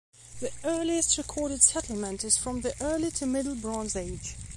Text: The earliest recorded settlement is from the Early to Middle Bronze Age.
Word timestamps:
The 0.39 0.51
earliest 0.63 1.19
recorded 1.19 1.61
settlement 1.61 2.23
is 2.23 2.35
from 2.35 2.61
the 2.61 2.73
Early 2.81 3.11
to 3.11 3.27
Middle 3.27 3.53
Bronze 3.53 3.95
Age. 3.95 4.33